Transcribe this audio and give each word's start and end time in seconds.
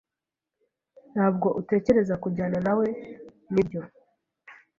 Ntabwo 1.13 1.47
utekereza 1.61 2.13
kujyana 2.23 2.57
nawe, 2.65 2.87
nibyo? 3.53 3.81